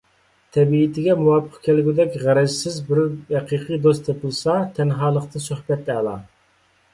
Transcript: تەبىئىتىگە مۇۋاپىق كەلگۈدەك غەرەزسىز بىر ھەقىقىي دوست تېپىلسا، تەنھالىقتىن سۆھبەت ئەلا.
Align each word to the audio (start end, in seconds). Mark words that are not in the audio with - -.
تەبىئىتىگە 0.55 1.13
مۇۋاپىق 1.17 1.59
كەلگۈدەك 1.67 2.17
غەرەزسىز 2.23 2.79
بىر 2.87 3.03
ھەقىقىي 3.35 3.81
دوست 3.85 4.05
تېپىلسا، 4.09 4.57
تەنھالىقتىن 4.81 5.47
سۆھبەت 5.51 5.95
ئەلا. 5.99 6.17